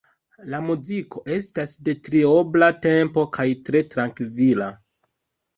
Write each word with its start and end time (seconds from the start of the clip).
La 0.53 0.59
muziko 0.67 1.21
estas 1.35 1.75
de 1.89 1.95
triobla 2.09 2.71
tempo 2.87 3.27
kaj 3.39 3.47
tre 3.69 3.85
trankvila. 3.93 4.73